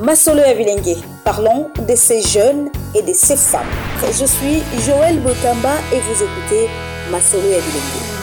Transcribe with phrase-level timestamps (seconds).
[0.00, 0.96] Masolo Avilengue.
[1.24, 3.66] Parlons de ces jeunes et de ces femmes.
[4.06, 6.68] Je suis Joël Botamba et vous écoutez
[7.10, 8.19] Masolo Avilengue.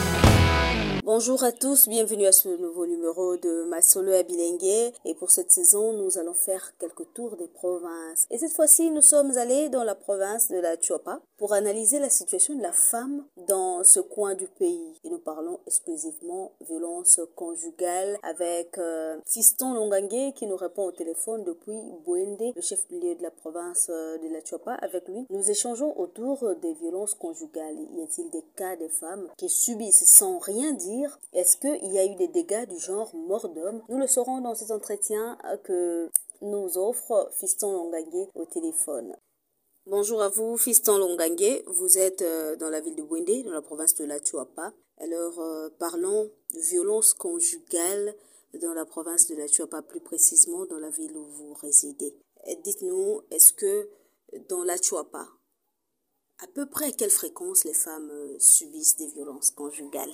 [1.08, 4.92] Bonjour à tous, bienvenue à ce nouveau numéro de Masolo Abilengue.
[5.06, 8.28] Et pour cette saison, nous allons faire quelques tours des provinces.
[8.30, 12.10] Et cette fois-ci, nous sommes allés dans la province de la Chuapa pour analyser la
[12.10, 15.00] situation de la femme dans ce coin du pays.
[15.06, 21.46] Et nous parlons exclusivement violence conjugale avec euh, Fiston Longangue qui nous répond au téléphone
[21.46, 24.74] depuis Bouende, le chef-lieu de la province euh, de la Chuapa.
[24.74, 27.78] Avec lui, nous échangeons autour des violences conjugales.
[27.96, 30.97] Y a-t-il des cas de femmes qui subissent sans rien dire
[31.34, 33.82] est-ce qu'il y a eu des dégâts du genre mort d'homme?
[33.90, 36.10] Nous le saurons dans cet entretien que
[36.42, 39.16] nous offre Fiston Longangue au téléphone.
[39.86, 41.64] Bonjour à vous, Fiston Longangue.
[41.68, 44.74] Vous êtes euh, dans la ville de Bouende, dans la province de la Chuapa.
[44.98, 48.14] Alors, euh, parlons de violence conjugale
[48.62, 52.14] dans la province de la Chuapa, plus précisément dans la ville où vous résidez.
[52.64, 53.90] Dites-nous, est-ce que
[54.50, 55.28] dans la Chuapa,
[56.44, 60.14] à peu près à quelle fréquence les femmes euh, subissent des violences conjugales?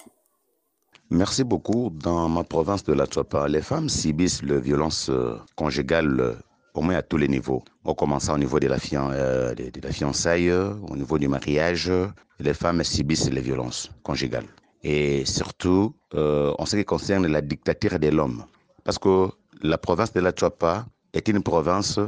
[1.09, 1.91] Merci beaucoup.
[1.91, 6.33] Dans ma province de la Tchouapa, les femmes subissent les violences euh, conjugales euh,
[6.73, 7.63] au moins à tous les niveaux.
[7.83, 11.91] En commençant au niveau de la, euh, la fiançaille, au niveau du mariage,
[12.39, 14.47] les femmes subissent les violences conjugales.
[14.83, 18.43] Et surtout, en ce qui concerne la dictature de l'homme.
[18.83, 19.29] Parce que
[19.61, 21.99] la province de la Tchouapa est une province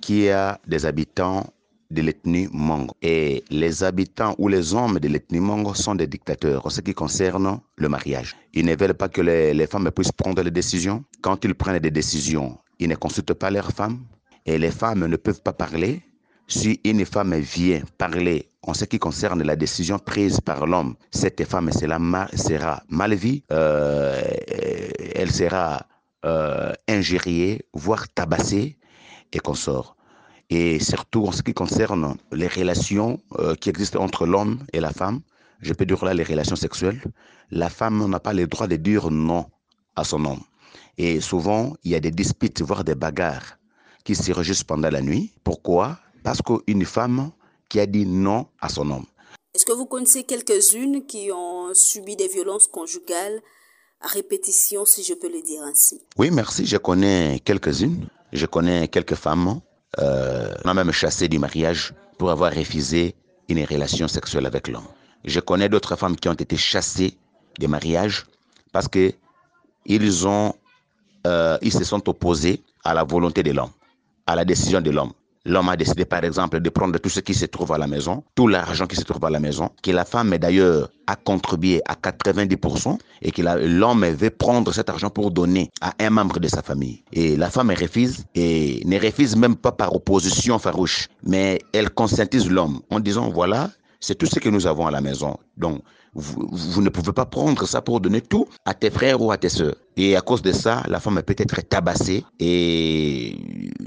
[0.00, 1.46] qui a des habitants
[1.92, 2.94] de l'ethnie Mongo.
[3.02, 6.94] Et les habitants ou les hommes de l'ethnie Mongo sont des dictateurs en ce qui
[6.94, 8.36] concerne le mariage.
[8.54, 11.04] Ils ne veulent pas que les, femmes puissent prendre les décisions.
[11.20, 14.00] Quand ils prennent des décisions, ils ne consultent pas leurs femmes.
[14.46, 16.02] Et les femmes ne peuvent pas parler.
[16.48, 21.44] Si une femme vient parler en ce qui concerne la décision prise par l'homme, cette
[21.44, 24.20] femme sera, mal vue, euh,
[25.14, 25.86] elle sera
[26.24, 26.72] euh,
[27.72, 28.76] voire tabassée
[29.32, 29.96] et consort
[30.54, 34.90] et surtout en ce qui concerne les relations euh, qui existent entre l'homme et la
[34.90, 35.22] femme,
[35.62, 37.00] je peux dire là les relations sexuelles,
[37.50, 39.46] la femme n'a pas le droit de dire non
[39.96, 40.42] à son homme.
[40.98, 43.56] Et souvent, il y a des disputes, voire des bagarres
[44.04, 45.32] qui se régissent pendant la nuit.
[45.42, 45.98] Pourquoi?
[46.22, 47.30] Parce qu'une femme
[47.70, 49.06] qui a dit non à son homme.
[49.54, 53.40] Est-ce que vous connaissez quelques-unes qui ont subi des violences conjugales
[54.02, 56.02] à répétition, si je peux le dire ainsi?
[56.18, 56.66] Oui, merci.
[56.66, 58.06] Je connais quelques-unes.
[58.34, 59.60] Je connais quelques femmes
[59.98, 63.14] euh, on a même chassé du mariage pour avoir refusé
[63.48, 64.86] une relation sexuelle avec l'homme.
[65.24, 67.16] Je connais d'autres femmes qui ont été chassées
[67.58, 68.24] du mariage
[68.72, 69.12] parce que
[69.84, 70.54] ils ont,
[71.26, 73.70] euh, ils se sont opposés à la volonté de l'homme,
[74.26, 75.12] à la décision de l'homme.
[75.44, 78.22] L'homme a décidé, par exemple, de prendre tout ce qui se trouve à la maison,
[78.36, 81.94] tout l'argent qui se trouve à la maison, que la femme, d'ailleurs, a contribué à
[81.94, 86.62] 90% et que l'homme veut prendre cet argent pour donner à un membre de sa
[86.62, 87.02] famille.
[87.12, 92.48] Et la femme refuse et ne refuse même pas par opposition farouche, mais elle conscientise
[92.48, 95.36] l'homme en disant, voilà, c'est tout ce que nous avons à la maison.
[95.56, 95.82] Donc,
[96.14, 99.48] vous, ne pouvez pas prendre ça pour donner tout à tes frères ou à tes
[99.48, 99.76] soeurs.
[99.96, 103.38] Et à cause de ça, la femme peut être tabassée et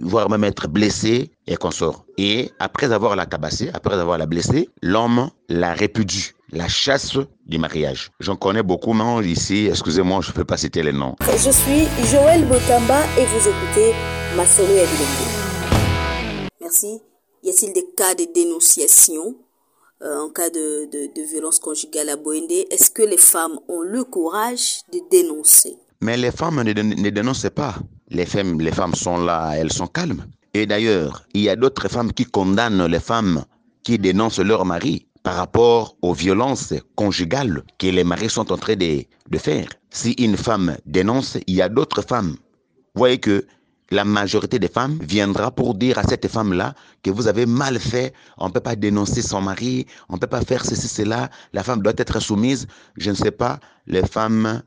[0.02, 2.06] voire même être blessée et consort.
[2.18, 7.58] Et après avoir la tabassée, après avoir la blessée, l'homme la répudie la chasse du
[7.58, 8.12] mariage.
[8.20, 11.16] J'en connais beaucoup, mais ici, excusez-moi, je ne peux pas citer les noms.
[11.22, 13.94] Je suis Joël Botamba et vous écoutez
[14.36, 14.70] Massolo
[16.62, 17.02] Merci.
[17.44, 19.36] Y a-t-il des cas de dénonciation
[20.02, 24.04] euh, en cas de, de, violence conjugale à Boende, est-ce que les femmes ont le
[24.04, 25.78] courage de dénoncer?
[26.02, 27.76] Mais les femmes ne, ne dénoncent pas.
[28.10, 30.26] Les femmes, les femmes sont là, elles sont calmes.
[30.54, 33.44] Et d'ailleurs, il y a d'autres femmes qui condamnent les femmes
[33.84, 38.76] qui dénoncent leur mari par rapport aux violences conjugales que les maris sont en train
[38.76, 39.68] de, de faire.
[39.90, 42.36] Si une femme dénonce, il y a d'autres femmes.
[42.94, 43.46] Vous voyez que
[43.92, 48.14] la majorité des femmes viendra pour dire à cette femme-là que vous avez mal fait,
[48.38, 51.64] on ne peut pas dénoncer son mari, on ne peut pas faire ceci, cela, la
[51.64, 52.68] femme doit être soumise.
[52.98, 54.62] Je ne sais pas, les femmes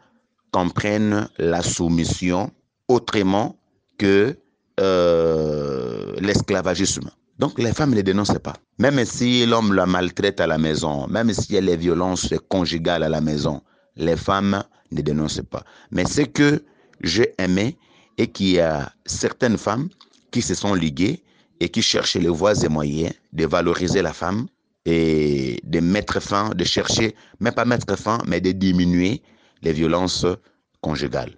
[0.51, 2.51] comprennent la soumission
[2.89, 3.57] autrement
[3.99, 4.37] que
[4.81, 7.11] euh, l'esclavagisme.
[7.39, 8.55] Donc les femmes ne dénoncent pas.
[8.79, 13.03] Même si l'homme la maltraite à la maison, même s'il y a les violences conjugales
[13.03, 13.63] à la maison,
[13.97, 15.63] les femmes ne dénoncent pas.
[15.91, 16.65] Mais ce que
[17.03, 17.77] j'ai aimé,
[18.19, 19.89] et qu'il y a certaines femmes
[20.31, 21.23] qui se sont liguées
[21.61, 24.47] et qui cherchent les voies et moyens de valoriser la femme
[24.85, 29.23] et de mettre fin, de chercher, même pas mettre fin, mais de diminuer
[29.63, 30.27] les violences
[30.81, 31.37] conjugales.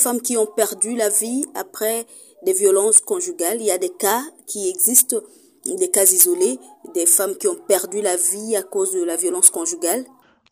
[0.00, 2.06] Femmes qui ont perdu la vie après
[2.44, 3.58] des violences conjugales.
[3.60, 5.18] Il y a des cas qui existent,
[5.66, 6.58] des cas isolés,
[6.94, 10.04] des femmes qui ont perdu la vie à cause de la violence conjugale.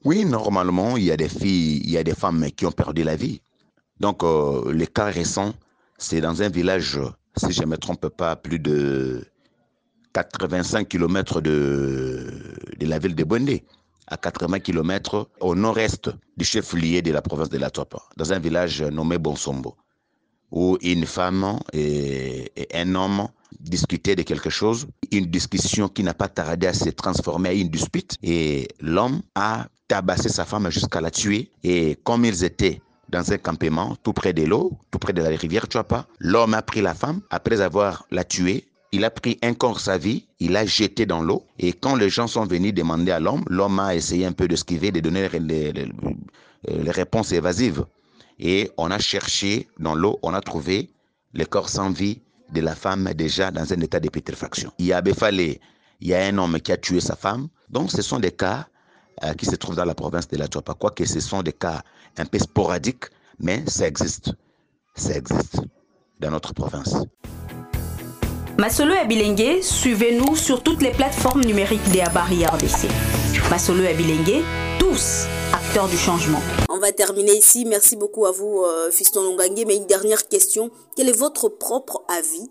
[0.04, 3.02] Oui, normalement, il y a des filles, il y a des femmes qui ont perdu
[3.02, 3.40] la vie.
[3.98, 5.54] Donc, euh, les cas récents,
[5.96, 7.00] c'est dans un village,
[7.36, 9.24] si je ne me trompe pas, plus de
[10.12, 12.26] 85 km de,
[12.80, 13.64] la ville de Bondé,
[14.08, 18.38] à 80 km au nord-est du chef-lieu de la province de la Topa, dans un
[18.38, 19.76] village nommé Bonsombo,
[20.50, 23.28] où une femme et, un homme
[23.60, 27.68] discutaient de quelque chose, une discussion qui n'a pas tardé à se transformer en une
[27.68, 33.32] dispute, et l'homme a tabassé sa femme jusqu'à la tuer, et comme ils étaient dans
[33.32, 36.06] un campement tout près de l'eau, tout près de la rivière Chuapa.
[36.18, 38.66] L'homme a pris la femme après avoir la tuée.
[38.90, 41.44] Il a pris un corps sa vie, il l'a jeté dans l'eau.
[41.58, 44.54] Et quand les gens sont venus demander à l'homme, l'homme a essayé un peu de
[44.54, 47.84] esquiver, de donner les, les, réponses évasives.
[48.38, 50.90] Et on a cherché dans l'eau, on a trouvé
[51.34, 54.72] le corps sans vie de la femme déjà dans un état de pétrifaction.
[54.78, 55.60] Il y a Befalé,
[56.00, 57.48] il y a un homme qui a tué sa femme.
[57.68, 58.66] Donc ce sont des cas
[59.24, 60.74] euh, qui se trouvent dans la province de la Tuapa.
[60.74, 61.82] Quoique ce sont des cas
[62.16, 63.04] un peu sporadiques,
[63.38, 64.32] mais ça existe.
[64.94, 65.60] Ça existe
[66.20, 66.96] dans notre province.
[68.60, 72.88] Masolo et Bilengue, suivez-nous sur toutes les plateformes numériques des Abari RDC.
[73.50, 74.42] Masolo et Bilengue,
[74.80, 76.40] tous acteurs du changement.
[76.68, 77.64] On va terminer ici.
[77.66, 79.62] Merci beaucoup à vous, euh, Fiston Longangue.
[79.64, 80.72] Mais une dernière question.
[80.96, 82.50] Quel est votre propre avis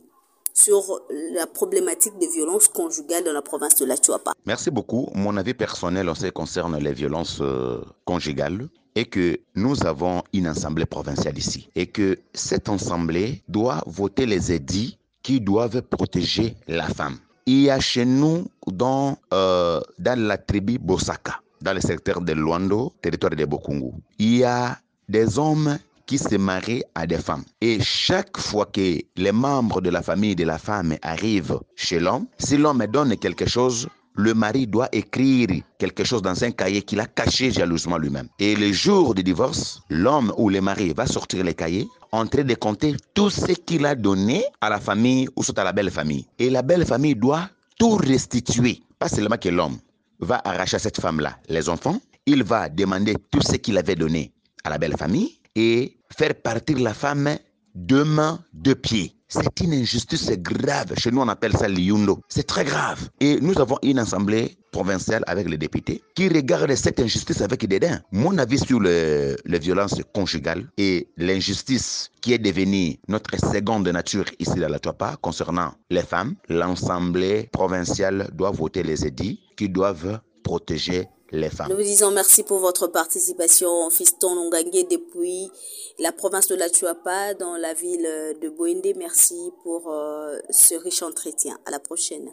[0.54, 1.02] sur
[1.34, 4.32] la problématique des violences conjugales dans la province de la Chuapa.
[4.46, 5.10] Merci beaucoup.
[5.14, 10.24] Mon avis personnel en ce qui concerne les violences euh, conjugales est que nous avons
[10.32, 14.98] une assemblée provinciale ici et que cette assemblée doit voter les édits
[15.28, 17.18] qui doivent protéger la femme.
[17.46, 22.32] Il y a chez nous dans, euh, dans la tribu Bosaka, dans le secteur de
[22.32, 24.78] Luando, territoire de Bokungu, il y a
[25.10, 27.44] des hommes qui se marient à des femmes.
[27.60, 32.28] Et chaque fois que les membres de la famille de la femme arrivent chez l'homme,
[32.40, 35.48] si l'homme donne quelque chose, le mari doit écrire
[35.78, 38.28] quelque chose dans un cahier qu'il a caché jalousement lui-même.
[38.40, 42.44] Et le jour du divorce, l'homme ou le mari va sortir les cahiers en train
[42.44, 45.92] de compter tout ce qu'il a donné à la famille ou soit à la belle
[45.92, 46.26] famille.
[46.40, 48.82] Et la belle famille doit tout restituer.
[48.98, 49.78] Pas seulement que l'homme
[50.20, 54.34] va arracher à cette femme-là les enfants, il va demander tout ce qu'il avait donné
[54.64, 57.38] à la belle famille et faire partir la femme
[57.76, 59.17] deux mains, deux pieds.
[59.30, 60.94] C'est une injustice grave.
[60.98, 62.22] Chez nous, on appelle ça l'iundo.
[62.30, 63.10] C'est très grave.
[63.20, 68.00] Et nous avons une assemblée provinciale avec les députés qui regarde cette injustice avec dédain.
[68.14, 74.26] Mon avis sur le, les violences conjugales et l'injustice qui est devenue notre seconde nature
[74.40, 80.22] ici dans la Tuapa concernant les femmes, l'assemblée provinciale doit voter les édits qui doivent
[80.44, 85.52] protéger Nous vous disons merci pour votre participation, Fiston Longangue, depuis
[86.00, 88.08] la province de la Tuapa, dans la ville
[88.42, 88.88] de Boende.
[88.96, 91.58] Merci pour euh, ce riche entretien.
[91.66, 92.32] À la prochaine.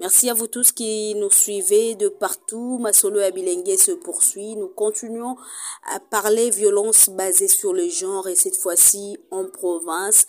[0.00, 2.78] Merci à vous tous qui nous suivez de partout.
[2.80, 4.56] Masolo Abilengue se poursuit.
[4.56, 5.36] Nous continuons
[5.88, 10.26] à parler violence basée sur le genre et cette fois-ci en province.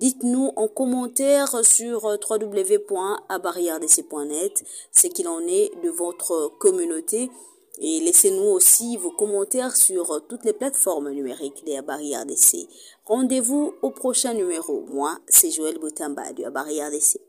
[0.00, 7.30] Dites-nous en commentaire sur www.abariardc.net ce qu'il en est de votre communauté
[7.78, 12.66] et laissez-nous aussi vos commentaires sur toutes les plateformes numériques des Abari RDC.
[13.04, 14.84] Rendez-vous au prochain numéro.
[14.92, 17.20] Moi, c'est Joël Boutamba du Abari RDC.